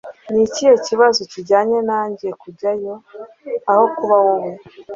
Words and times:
Ni 0.31 0.39
ikihe 0.47 0.73
kibazo 0.87 1.21
kijyanye 1.31 1.79
nanjye 1.89 2.27
kujyayo 2.41 2.93
aho 3.71 3.83
kuba 3.95 4.15
wowe? 4.25 4.51